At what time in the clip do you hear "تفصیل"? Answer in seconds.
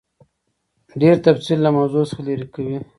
1.27-1.59